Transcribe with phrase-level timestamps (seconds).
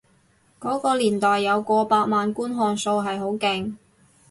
[0.59, 3.75] 嗰個年代有過百萬觀看數係好勁